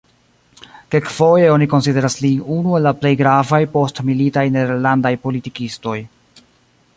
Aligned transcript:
Kelkfoje 0.93 1.51
oni 1.55 1.67
konsideras 1.73 2.17
lin 2.23 2.39
unu 2.55 2.73
el 2.77 2.87
la 2.89 2.93
plej 3.03 3.11
gravaj 3.19 3.61
postmilitaj 3.77 4.47
nederlandaj 4.57 5.13
politikistoj. 5.27 5.97